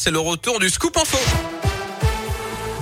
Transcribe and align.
C'est 0.00 0.12
le 0.12 0.20
retour 0.20 0.60
du 0.60 0.70
scoop 0.70 0.96
info. 0.96 1.18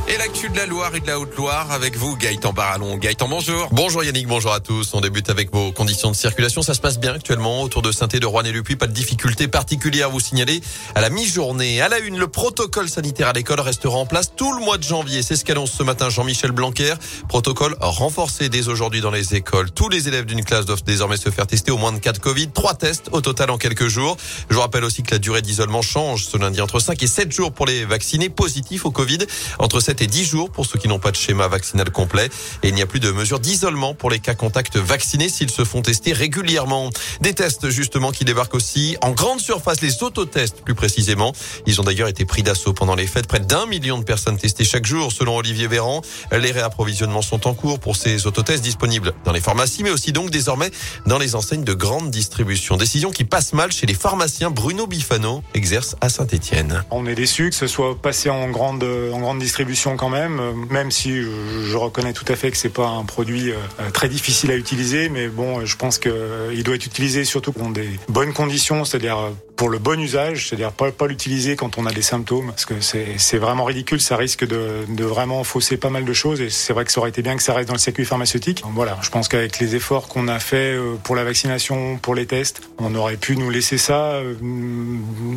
Et 0.08 0.16
l'actu 0.18 0.48
de 0.48 0.56
la 0.56 0.66
Loire 0.66 0.94
et 0.94 1.00
de 1.00 1.06
la 1.08 1.18
Haute-Loire 1.18 1.72
avec 1.72 1.96
vous, 1.96 2.16
Gaëtan 2.16 2.52
Barallon. 2.52 2.96
Gaëtan, 2.96 3.26
bonjour. 3.28 3.68
Bonjour 3.72 4.04
Yannick, 4.04 4.28
bonjour 4.28 4.52
à 4.52 4.60
tous. 4.60 4.94
On 4.94 5.00
débute 5.00 5.30
avec 5.30 5.52
vos 5.52 5.72
conditions 5.72 6.12
de 6.12 6.14
circulation. 6.14 6.62
Ça 6.62 6.74
se 6.74 6.80
passe 6.80 7.00
bien 7.00 7.14
actuellement 7.14 7.62
autour 7.62 7.82
de 7.82 7.90
saint 7.90 8.06
de 8.06 8.24
Rouen 8.24 8.44
et 8.44 8.52
le 8.52 8.62
Puy. 8.62 8.76
Pas 8.76 8.86
de 8.86 8.92
difficultés 8.92 9.48
particulières 9.48 10.06
à 10.06 10.10
vous 10.10 10.20
signaler 10.20 10.60
à 10.94 11.00
la 11.00 11.10
mi-journée. 11.10 11.80
À 11.80 11.88
la 11.88 11.98
une, 11.98 12.18
le 12.18 12.28
protocole 12.28 12.88
sanitaire 12.88 13.26
à 13.26 13.32
l'école 13.32 13.58
restera 13.58 13.96
en 13.96 14.06
place 14.06 14.30
tout 14.36 14.56
le 14.56 14.64
mois 14.64 14.78
de 14.78 14.84
janvier. 14.84 15.24
C'est 15.24 15.34
ce 15.34 15.44
qu'annonce 15.44 15.72
ce 15.72 15.82
matin 15.82 16.08
Jean-Michel 16.08 16.52
Blanquer. 16.52 16.94
Protocole 17.28 17.76
renforcé 17.80 18.48
dès 18.48 18.68
aujourd'hui 18.68 19.00
dans 19.00 19.10
les 19.10 19.34
écoles. 19.34 19.72
Tous 19.72 19.88
les 19.88 20.06
élèves 20.06 20.24
d'une 20.24 20.44
classe 20.44 20.66
doivent 20.66 20.84
désormais 20.84 21.16
se 21.16 21.30
faire 21.30 21.48
tester 21.48 21.72
au 21.72 21.78
moins 21.78 21.92
de 21.92 21.98
cas 21.98 22.12
de 22.12 22.18
Covid. 22.18 22.50
Trois 22.50 22.74
tests 22.74 23.08
au 23.10 23.22
total 23.22 23.50
en 23.50 23.58
quelques 23.58 23.88
jours. 23.88 24.16
Je 24.50 24.54
vous 24.54 24.60
rappelle 24.60 24.84
aussi 24.84 25.02
que 25.02 25.10
la 25.10 25.18
durée 25.18 25.42
d'isolement 25.42 25.82
change 25.82 26.26
ce 26.26 26.36
lundi 26.36 26.60
entre 26.60 26.78
5 26.78 27.02
et 27.02 27.08
7 27.08 27.32
jours 27.32 27.50
pour 27.50 27.66
les 27.66 27.84
vaccinés 27.84 28.28
positifs 28.28 28.86
au 28.86 28.92
Covid. 28.92 29.18
Entre 29.58 29.80
7 29.80 29.95
et 30.02 30.06
10 30.06 30.24
jours 30.24 30.50
pour 30.50 30.66
ceux 30.66 30.78
qui 30.78 30.88
n'ont 30.88 30.98
pas 30.98 31.10
de 31.10 31.16
schéma 31.16 31.48
vaccinal 31.48 31.90
complet. 31.90 32.28
Et 32.62 32.68
il 32.68 32.74
n'y 32.74 32.82
a 32.82 32.86
plus 32.86 33.00
de 33.00 33.10
mesures 33.10 33.40
d'isolement 33.40 33.94
pour 33.94 34.10
les 34.10 34.18
cas 34.18 34.34
contacts 34.34 34.76
vaccinés 34.76 35.28
s'ils 35.28 35.50
se 35.50 35.64
font 35.64 35.82
tester 35.82 36.12
régulièrement. 36.12 36.90
Des 37.20 37.34
tests 37.34 37.68
justement 37.70 38.12
qui 38.12 38.24
débarquent 38.24 38.54
aussi 38.54 38.96
en 39.02 39.12
grande 39.12 39.40
surface, 39.40 39.80
les 39.80 40.02
autotests 40.02 40.62
plus 40.62 40.74
précisément. 40.74 41.32
Ils 41.66 41.80
ont 41.80 41.84
d'ailleurs 41.84 42.08
été 42.08 42.24
pris 42.24 42.42
d'assaut 42.42 42.72
pendant 42.72 42.94
les 42.94 43.06
fêtes. 43.06 43.26
Près 43.26 43.40
d'un 43.40 43.66
million 43.66 43.98
de 43.98 44.04
personnes 44.04 44.36
testées 44.36 44.64
chaque 44.64 44.86
jour 44.86 45.12
selon 45.12 45.36
Olivier 45.36 45.66
Véran. 45.66 46.02
Les 46.32 46.52
réapprovisionnements 46.52 47.22
sont 47.22 47.46
en 47.46 47.54
cours 47.54 47.78
pour 47.78 47.96
ces 47.96 48.26
autotests 48.26 48.62
disponibles 48.62 49.12
dans 49.24 49.32
les 49.32 49.40
pharmacies 49.40 49.82
mais 49.82 49.90
aussi 49.90 50.12
donc 50.12 50.30
désormais 50.30 50.70
dans 51.06 51.18
les 51.18 51.34
enseignes 51.34 51.64
de 51.64 51.72
grande 51.72 52.10
distribution. 52.10 52.76
Décision 52.76 53.10
qui 53.10 53.24
passe 53.24 53.52
mal 53.52 53.72
chez 53.72 53.86
les 53.86 53.94
pharmaciens. 53.94 54.50
Bruno 54.50 54.86
Bifano 54.86 55.42
exerce 55.54 55.96
à 56.00 56.08
Saint-Etienne. 56.08 56.84
On 56.90 57.06
est 57.06 57.14
déçu 57.14 57.50
que 57.50 57.56
ce 57.56 57.66
soit 57.66 58.00
passé 58.00 58.30
en 58.30 58.48
grande, 58.50 58.84
en 58.84 59.20
grande 59.20 59.38
distribution 59.38 59.85
quand 59.94 60.08
même 60.08 60.26
même, 60.70 60.90
si 60.90 61.22
je, 61.22 61.76
reconnais 61.76 62.12
tout 62.12 62.24
à 62.28 62.36
fait 62.36 62.50
que 62.50 62.56
c'est 62.56 62.70
pas 62.70 62.88
un 62.88 63.04
produit 63.04 63.52
euh, 63.52 63.56
très 63.92 64.08
difficile 64.08 64.50
à 64.50 64.56
utiliser, 64.56 65.08
mais 65.08 65.28
bon, 65.28 65.64
je 65.64 65.76
pense 65.76 65.98
qu'il 65.98 66.62
doit 66.64 66.74
être 66.74 66.86
utilisé 66.86 67.24
surtout 67.24 67.52
dans 67.52 67.70
des 67.70 67.88
bonnes 68.08 68.32
conditions, 68.32 68.84
c'est-à-dire 68.84 69.18
pour 69.56 69.70
le 69.70 69.78
bon 69.78 69.98
usage, 70.00 70.48
c'est-à-dire 70.48 70.72
pas, 70.72 71.06
l'utiliser 71.06 71.56
quand 71.56 71.78
on 71.78 71.86
a 71.86 71.92
des 71.92 72.02
symptômes, 72.02 72.48
parce 72.48 72.66
que 72.66 72.74
c'est 72.80 73.38
vraiment 73.38 73.64
ridicule, 73.64 74.00
ça 74.00 74.16
risque 74.16 74.46
de, 74.46 74.84
de, 74.88 75.04
vraiment 75.04 75.44
fausser 75.44 75.76
pas 75.76 75.90
mal 75.90 76.04
de 76.04 76.12
choses, 76.12 76.40
et 76.40 76.50
c'est 76.50 76.72
vrai 76.72 76.84
que 76.84 76.92
ça 76.92 77.00
aurait 77.00 77.10
été 77.10 77.22
bien 77.22 77.36
que 77.36 77.42
ça 77.42 77.54
reste 77.54 77.68
dans 77.68 77.74
le 77.74 77.80
circuit 77.80 78.04
pharmaceutique. 78.04 78.62
Voilà, 78.74 78.98
je 79.02 79.10
pense 79.10 79.28
qu'avec 79.28 79.58
les 79.58 79.74
efforts 79.74 80.08
qu'on 80.08 80.28
a 80.28 80.38
fait 80.38 80.74
euh, 80.74 80.96
pour 81.02 81.16
la 81.16 81.24
vaccination, 81.24 81.98
pour 81.98 82.14
les 82.14 82.26
tests, 82.26 82.60
on 82.78 82.94
aurait 82.94 83.16
pu 83.16 83.36
nous 83.36 83.50
laisser 83.50 83.78
ça, 83.78 84.12
euh, 84.14 84.34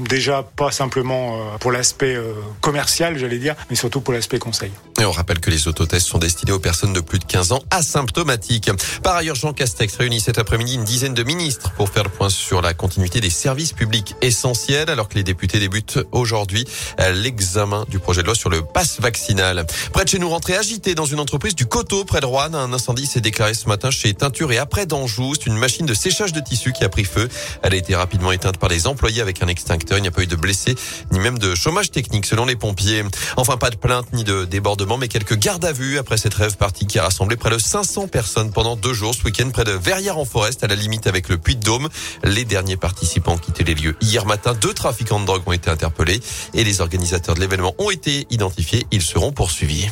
déjà 0.09 0.43
pas 0.43 0.71
simplement 0.71 1.37
euh, 1.37 1.57
pour 1.59 1.71
l'aspect 1.71 2.17
commercial, 2.61 3.17
j'allais 3.17 3.37
dire, 3.37 3.55
mais 3.69 3.75
surtout 3.75 4.01
pour 4.01 4.13
l'aspect 4.13 4.39
conseil. 4.39 4.71
Et 4.99 5.05
on 5.05 5.11
rappelle 5.11 5.39
que 5.39 5.49
les 5.49 5.67
autotests 5.67 6.07
sont 6.07 6.17
destinés 6.17 6.51
aux 6.51 6.59
personnes 6.59 6.93
de 6.93 6.99
plus 6.99 7.19
de 7.19 7.25
15 7.25 7.53
ans 7.53 7.63
asymptomatiques. 7.71 8.69
Par 9.03 9.15
ailleurs, 9.15 9.35
Jean 9.35 9.53
Castex 9.53 9.95
réunit 9.95 10.19
cet 10.19 10.37
après-midi 10.39 10.75
une 10.75 10.83
dizaine 10.83 11.13
de 11.13 11.23
ministres 11.23 11.71
pour 11.73 11.89
faire 11.89 12.03
le 12.03 12.09
point 12.09 12.29
sur 12.29 12.61
la 12.61 12.73
continuité 12.73 13.21
des 13.21 13.29
services 13.29 13.73
publics 13.73 14.08
essentiel 14.21 14.89
alors 14.89 15.09
que 15.09 15.15
les 15.15 15.23
députés 15.23 15.59
débutent 15.59 15.99
aujourd'hui 16.11 16.65
l'examen 17.13 17.85
du 17.89 17.99
projet 17.99 18.21
de 18.21 18.27
loi 18.27 18.35
sur 18.35 18.49
le 18.49 18.61
pass 18.61 18.99
vaccinal. 18.99 19.65
Près 19.93 20.03
de 20.03 20.09
chez 20.09 20.19
nous, 20.19 20.29
rentrée 20.29 20.55
agitée 20.55 20.95
dans 20.95 21.05
une 21.05 21.19
entreprise 21.19 21.55
du 21.55 21.65
Coteau 21.65 22.05
près 22.05 22.21
de 22.21 22.25
Rouen. 22.25 22.53
Un 22.53 22.73
incendie 22.73 23.05
s'est 23.05 23.21
déclaré 23.21 23.53
ce 23.53 23.67
matin 23.67 23.91
chez 23.91 24.13
Teinture 24.13 24.51
et 24.51 24.57
après 24.57 24.85
d'Anjou. 24.85 25.33
C'est 25.35 25.47
une 25.47 25.57
machine 25.57 25.85
de 25.85 25.93
séchage 25.93 26.33
de 26.33 26.39
tissu 26.39 26.73
qui 26.73 26.83
a 26.83 26.89
pris 26.89 27.05
feu. 27.05 27.29
Elle 27.63 27.73
a 27.73 27.77
été 27.77 27.95
rapidement 27.95 28.31
éteinte 28.31 28.57
par 28.57 28.69
les 28.69 28.87
employés 28.87 29.21
avec 29.21 29.41
un 29.41 29.47
extincteur. 29.47 29.97
Il 29.97 30.01
n'y 30.01 30.07
a 30.07 30.11
pas 30.11 30.23
eu 30.23 30.27
de 30.27 30.35
blessés 30.35 30.75
ni 31.11 31.19
même 31.19 31.39
de 31.39 31.55
chômage 31.55 31.91
technique 31.91 32.25
selon 32.25 32.45
les 32.45 32.55
pompiers. 32.55 33.03
Enfin, 33.37 33.57
pas 33.57 33.69
de 33.69 33.75
plainte 33.75 34.07
ni 34.13 34.23
de 34.23 34.45
débordement, 34.45 34.97
mais 34.97 35.07
quelques 35.07 35.37
gardes 35.37 35.65
à 35.65 35.71
vue 35.71 35.97
après 35.97 36.17
cette 36.17 36.33
rêve 36.33 36.57
partie 36.57 36.87
qui 36.87 36.99
a 36.99 37.03
rassemblé 37.03 37.35
près 37.37 37.49
de 37.49 37.57
500 37.57 38.07
personnes 38.07 38.51
pendant 38.51 38.75
deux 38.75 38.93
jours 38.93 39.13
ce 39.13 39.23
week-end 39.23 39.49
près 39.51 39.63
de 39.63 39.71
Verrières 39.71 40.17
en 40.17 40.25
Forest 40.25 40.63
à 40.63 40.67
la 40.67 40.75
limite 40.75 41.07
avec 41.07 41.29
le 41.29 41.37
Puy-de-Dôme. 41.37 41.89
Les 42.23 42.45
derniers 42.45 42.77
participants 42.77 43.37
quittaient 43.37 43.63
les 43.63 43.75
lieux 43.75 43.95
Hier 44.01 44.25
matin, 44.25 44.53
deux 44.53 44.73
trafiquants 44.73 45.19
de 45.19 45.25
drogue 45.25 45.43
ont 45.45 45.51
été 45.51 45.69
interpellés 45.69 46.21
et 46.53 46.63
les 46.63 46.81
organisateurs 46.81 47.35
de 47.35 47.41
l'événement 47.41 47.75
ont 47.77 47.89
été 47.89 48.27
identifiés. 48.29 48.85
Ils 48.91 49.01
seront 49.01 49.31
poursuivis. 49.31 49.89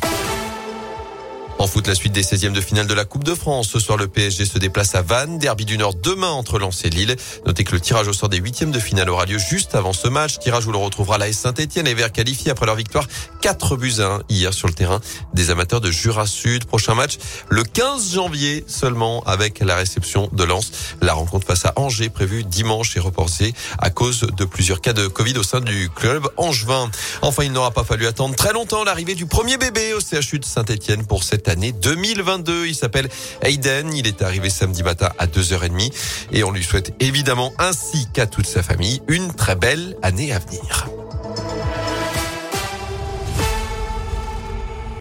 En 1.58 1.66
foot, 1.66 1.88
la 1.88 1.96
suite 1.96 2.12
des 2.12 2.22
16e 2.22 2.52
de 2.52 2.60
finale 2.60 2.86
de 2.86 2.94
la 2.94 3.04
Coupe 3.04 3.24
de 3.24 3.34
France. 3.34 3.68
Ce 3.68 3.80
soir, 3.80 3.98
le 3.98 4.06
PSG 4.06 4.44
se 4.44 4.58
déplace 4.58 4.94
à 4.94 5.02
Vannes. 5.02 5.38
Derby 5.40 5.64
du 5.64 5.76
Nord 5.76 5.94
demain 5.94 6.30
entre 6.30 6.60
Lens 6.60 6.84
et 6.84 6.90
Lille. 6.90 7.16
Notez 7.46 7.64
que 7.64 7.72
le 7.72 7.80
tirage 7.80 8.06
au 8.06 8.12
sort 8.12 8.28
des 8.28 8.36
huitièmes 8.36 8.70
de 8.70 8.78
finale 8.78 9.10
aura 9.10 9.26
lieu 9.26 9.38
juste 9.38 9.74
avant 9.74 9.92
ce 9.92 10.06
match. 10.06 10.38
Tirage 10.38 10.66
où 10.66 10.72
l'on 10.72 10.84
retrouvera 10.84 11.18
la 11.18 11.32
Saint-Etienne 11.32 11.88
et 11.88 11.94
Vert 11.94 12.12
qualifiés 12.12 12.52
après 12.52 12.64
leur 12.66 12.76
victoire 12.76 13.08
4 13.42 13.76
buts 13.76 13.94
à 13.98 14.04
1 14.04 14.20
hier 14.28 14.54
sur 14.54 14.68
le 14.68 14.72
terrain 14.72 15.00
des 15.34 15.50
amateurs 15.50 15.80
de 15.80 15.90
Jura 15.90 16.28
Sud. 16.28 16.64
Prochain 16.64 16.94
match 16.94 17.18
le 17.48 17.64
15 17.64 18.12
janvier 18.12 18.64
seulement 18.68 19.24
avec 19.24 19.58
la 19.58 19.74
réception 19.74 20.28
de 20.32 20.44
Lens. 20.44 20.70
La 21.02 21.14
rencontre 21.14 21.44
face 21.44 21.64
à 21.64 21.72
Angers 21.74 22.08
prévue 22.08 22.44
dimanche 22.44 22.96
et 22.96 23.00
reportée 23.00 23.52
à 23.80 23.90
cause 23.90 24.20
de 24.20 24.44
plusieurs 24.44 24.80
cas 24.80 24.92
de 24.92 25.08
Covid 25.08 25.36
au 25.38 25.42
sein 25.42 25.60
du 25.60 25.90
club 25.90 26.28
angevin. 26.36 26.88
Enfin, 27.20 27.42
il 27.42 27.50
n'aura 27.50 27.72
pas 27.72 27.82
fallu 27.82 28.06
attendre 28.06 28.36
très 28.36 28.52
longtemps 28.52 28.84
l'arrivée 28.84 29.16
du 29.16 29.26
premier 29.26 29.56
bébé 29.56 29.92
au 29.92 29.98
CHU 30.00 30.38
de 30.38 30.44
Saint-Etienne 30.44 31.04
pour 31.04 31.24
cette 31.24 31.47
année 31.48 31.72
2022. 31.72 32.66
Il 32.66 32.74
s'appelle 32.74 33.08
Aiden. 33.42 33.92
Il 33.94 34.06
est 34.06 34.22
arrivé 34.22 34.50
samedi 34.50 34.82
matin 34.82 35.10
à 35.18 35.26
2h30 35.26 35.92
et 36.32 36.44
on 36.44 36.50
lui 36.50 36.64
souhaite 36.64 36.92
évidemment 37.00 37.52
ainsi 37.58 38.06
qu'à 38.12 38.26
toute 38.26 38.46
sa 38.46 38.62
famille 38.62 39.00
une 39.08 39.32
très 39.32 39.56
belle 39.56 39.96
année 40.02 40.32
à 40.32 40.38
venir. 40.38 40.88